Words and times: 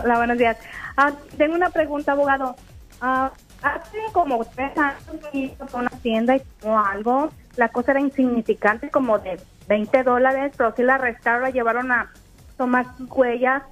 Hola, 0.00 0.16
buenos 0.16 0.38
días. 0.38 0.56
Ah, 0.96 1.12
tengo 1.36 1.54
una 1.54 1.68
pregunta, 1.68 2.12
abogado. 2.12 2.56
Ah, 3.00 3.30
hace 3.62 3.98
como 4.12 4.42
tres 4.44 4.76
años 4.78 5.02
fui 5.30 5.54
a 5.58 5.76
una 5.76 5.90
tienda 6.02 6.36
y 6.36 6.42
tomó 6.60 6.82
algo. 6.82 7.30
La 7.56 7.68
cosa 7.68 7.90
era 7.90 8.00
insignificante, 8.00 8.90
como 8.90 9.18
de 9.18 9.38
20 9.68 10.02
dólares, 10.02 10.52
pero 10.56 10.74
sí 10.74 10.82
la 10.82 10.94
arrestaron, 10.94 11.42
la 11.42 11.50
llevaron 11.50 11.92
a 11.92 12.10
tomar 12.56 12.86
sus 12.96 13.10
huellas. 13.10 13.62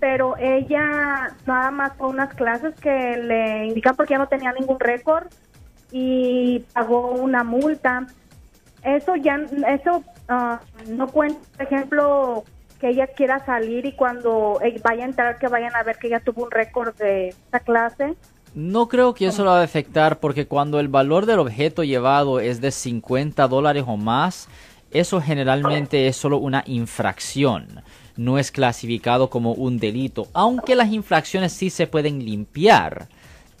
Pero 0.00 0.36
ella 0.38 1.36
nada 1.46 1.70
más 1.70 1.92
fue 1.96 2.08
unas 2.08 2.34
clases 2.34 2.74
que 2.80 3.18
le 3.18 3.66
indican 3.66 3.94
porque 3.94 4.14
ya 4.14 4.18
no 4.18 4.28
tenía 4.28 4.52
ningún 4.52 4.80
récord 4.80 5.28
y 5.92 6.60
pagó 6.72 7.12
una 7.12 7.44
multa. 7.44 8.06
Eso 8.82 9.14
ya, 9.14 9.38
eso 9.68 10.02
ah, 10.28 10.60
no 10.88 11.06
cuenta, 11.08 11.38
por 11.56 11.66
ejemplo, 11.66 12.44
que 12.80 12.88
ella 12.88 13.06
quiera 13.08 13.44
salir 13.44 13.84
y 13.86 13.92
cuando 13.92 14.58
eh, 14.62 14.80
vaya 14.82 15.04
a 15.04 15.06
entrar 15.06 15.38
que 15.38 15.48
vayan 15.48 15.76
a 15.76 15.82
ver 15.82 15.98
que 15.98 16.06
ella 16.06 16.20
tuvo 16.20 16.44
un 16.44 16.50
récord 16.50 16.96
de 16.96 17.28
esta 17.28 17.60
clase. 17.60 18.14
No 18.54 18.88
creo 18.88 19.14
que 19.14 19.26
eso 19.26 19.44
lo 19.44 19.50
va 19.50 19.60
a 19.60 19.64
afectar 19.64 20.18
porque 20.18 20.46
cuando 20.46 20.80
el 20.80 20.88
valor 20.88 21.26
del 21.26 21.38
objeto 21.38 21.84
llevado 21.84 22.40
es 22.40 22.60
de 22.60 22.72
50 22.72 23.46
dólares 23.46 23.84
o 23.86 23.96
más, 23.96 24.48
eso 24.90 25.20
generalmente 25.20 26.08
es 26.08 26.16
solo 26.16 26.38
una 26.38 26.64
infracción. 26.66 27.82
No 28.16 28.38
es 28.38 28.50
clasificado 28.50 29.30
como 29.30 29.52
un 29.52 29.78
delito, 29.78 30.26
aunque 30.32 30.74
las 30.74 30.90
infracciones 30.90 31.52
sí 31.52 31.70
se 31.70 31.86
pueden 31.86 32.24
limpiar 32.24 33.08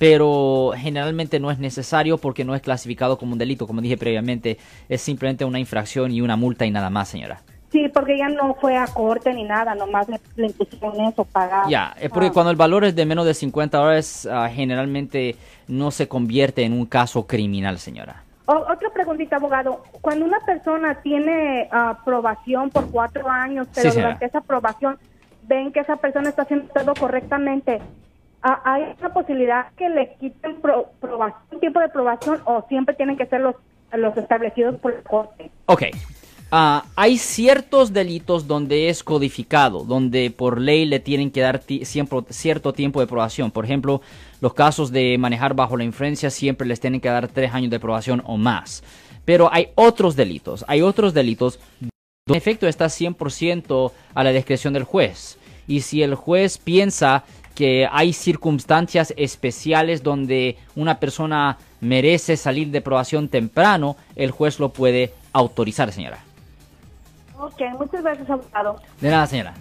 pero 0.00 0.72
generalmente 0.78 1.38
no 1.38 1.50
es 1.50 1.58
necesario 1.58 2.16
porque 2.16 2.42
no 2.42 2.54
es 2.54 2.62
clasificado 2.62 3.18
como 3.18 3.34
un 3.34 3.38
delito. 3.38 3.66
Como 3.66 3.82
dije 3.82 3.98
previamente, 3.98 4.56
es 4.88 5.02
simplemente 5.02 5.44
una 5.44 5.58
infracción 5.58 6.10
y 6.10 6.22
una 6.22 6.36
multa 6.36 6.64
y 6.64 6.70
nada 6.70 6.88
más, 6.88 7.10
señora. 7.10 7.42
Sí, 7.72 7.88
porque 7.88 8.14
ella 8.14 8.28
no 8.28 8.54
fue 8.54 8.76
a 8.76 8.86
corte 8.86 9.32
ni 9.32 9.44
nada, 9.44 9.74
nomás 9.76 10.08
le, 10.08 10.18
le 10.36 10.46
impusieron 10.48 11.00
eso, 11.02 11.24
pagar. 11.24 11.68
Ya, 11.68 11.94
es 12.00 12.10
porque 12.10 12.26
Ah. 12.28 12.32
cuando 12.32 12.50
el 12.50 12.56
valor 12.56 12.84
es 12.84 12.96
de 12.96 13.06
menos 13.06 13.24
de 13.26 13.32
50 13.34 13.78
dólares, 13.78 14.26
ah, 14.30 14.48
generalmente 14.52 15.36
no 15.68 15.90
se 15.92 16.08
convierte 16.08 16.64
en 16.64 16.72
un 16.72 16.84
caso 16.86 17.26
criminal, 17.28 17.78
señora. 17.78 18.24
O- 18.46 18.54
otra 18.72 18.90
preguntita, 18.92 19.36
abogado. 19.36 19.84
Cuando 20.00 20.24
una 20.24 20.40
persona 20.40 20.96
tiene 21.02 21.68
ah, 21.70 21.90
aprobación 21.90 22.70
por 22.70 22.90
cuatro 22.90 23.28
años, 23.30 23.68
pero 23.72 23.90
Sí, 23.90 23.96
durante 23.98 24.24
esa 24.24 24.38
aprobación 24.38 24.98
ven 25.44 25.70
que 25.72 25.78
esa 25.80 25.94
persona 25.96 26.28
está 26.30 26.42
haciendo 26.42 26.66
todo 26.74 26.92
correctamente, 26.94 27.80
¿hay 28.42 28.94
una 28.98 29.12
posibilidad 29.12 29.66
que 29.76 29.88
le 29.88 30.14
quiten 30.14 30.60
pro, 30.60 30.90
probación, 31.00 31.60
tiempo 31.60 31.78
de 31.78 31.88
probación 31.88 32.40
o 32.46 32.64
siempre 32.68 32.94
tienen 32.96 33.16
que 33.16 33.26
ser 33.26 33.40
los, 33.42 33.54
los 33.92 34.16
establecidos 34.16 34.76
por 34.80 34.94
la 34.94 35.02
corte? 35.02 35.50
Ok. 35.66 35.82
Ah, 36.52 36.84
hay 36.96 37.16
ciertos 37.16 37.92
delitos 37.92 38.48
donde 38.48 38.88
es 38.88 39.04
codificado, 39.04 39.84
donde 39.84 40.32
por 40.32 40.60
ley 40.60 40.84
le 40.84 40.98
tienen 40.98 41.30
que 41.30 41.42
dar 41.42 41.62
siempre, 41.84 42.24
cierto 42.30 42.72
tiempo 42.72 42.98
de 42.98 43.06
probación. 43.06 43.52
Por 43.52 43.64
ejemplo, 43.64 44.02
los 44.40 44.52
casos 44.52 44.90
de 44.90 45.16
manejar 45.16 45.54
bajo 45.54 45.76
la 45.76 45.84
influencia 45.84 46.28
siempre 46.28 46.66
les 46.66 46.80
tienen 46.80 47.00
que 47.00 47.08
dar 47.08 47.28
tres 47.28 47.54
años 47.54 47.70
de 47.70 47.78
probación 47.78 48.20
o 48.26 48.36
más. 48.36 48.82
Pero 49.24 49.48
hay 49.52 49.68
otros 49.76 50.16
delitos, 50.16 50.64
hay 50.66 50.82
otros 50.82 51.14
delitos 51.14 51.60
donde 51.78 51.92
el 52.26 52.34
efecto 52.34 52.66
está 52.66 52.86
100% 52.86 53.92
a 54.12 54.24
la 54.24 54.32
discreción 54.32 54.72
del 54.72 54.82
juez. 54.82 55.38
Y 55.68 55.82
si 55.82 56.02
el 56.02 56.16
juez 56.16 56.58
piensa 56.58 57.22
que 57.54 57.86
hay 57.88 58.12
circunstancias 58.12 59.14
especiales 59.16 60.02
donde 60.02 60.56
una 60.74 60.98
persona 60.98 61.58
merece 61.80 62.36
salir 62.36 62.68
de 62.72 62.80
probación 62.80 63.28
temprano, 63.28 63.96
el 64.16 64.32
juez 64.32 64.58
lo 64.58 64.72
puede 64.72 65.12
autorizar, 65.32 65.92
señora. 65.92 66.24
Ok, 67.40 67.60
muchas 67.78 68.02
gracias, 68.02 68.28
abogado. 68.28 68.76
De 69.00 69.10
nada, 69.10 69.26
señora. 69.26 69.54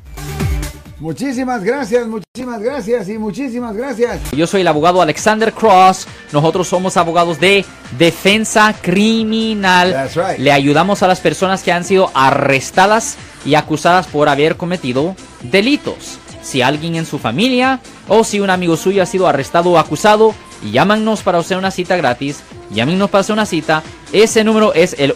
Muchísimas 1.00 1.64
gracias, 1.64 2.06
muchísimas 2.08 2.62
gracias 2.62 3.08
y 3.08 3.18
muchísimas 3.18 3.74
gracias. 3.74 4.20
Yo 4.32 4.46
soy 4.46 4.62
el 4.62 4.68
abogado 4.68 5.02
Alexander 5.02 5.54
Cross. 5.54 6.06
Nosotros 6.34 6.68
somos 6.68 6.98
abogados 6.98 7.40
de 7.40 7.64
defensa 7.98 8.76
criminal. 8.82 9.94
That's 9.94 10.16
right. 10.16 10.40
Le 10.40 10.52
ayudamos 10.52 11.02
a 11.02 11.08
las 11.08 11.22
personas 11.22 11.64
que 11.64 11.72
han 11.72 11.86
sido 11.86 12.12
arrestadas 12.14 13.18
y 13.46 13.56
acusadas 13.56 14.08
por 14.08 14.28
haber 14.28 14.58
cometido 14.58 15.16
delitos. 15.44 16.20
Si 16.42 16.62
alguien 16.62 16.96
en 16.96 17.06
su 17.06 17.18
familia 17.18 17.80
o 18.10 18.26
si 18.26 18.42
un 18.42 18.50
amigo 18.50 18.76
suyo 18.76 19.02
ha 19.02 19.06
sido 19.06 19.26
arrestado 19.30 19.72
o 19.72 19.78
acusado, 19.78 20.34
llámanos 20.70 21.24
para 21.24 21.38
hacer 21.38 21.58
una 21.58 21.72
cita 21.72 21.96
gratis. 21.96 22.44
Llámenos 22.72 23.10
para 23.10 23.22
hacer 23.22 23.34
una 23.34 23.46
cita. 23.46 23.84
Ese 24.12 24.44
número 24.44 24.74
es 24.74 24.98
el 25.00 25.16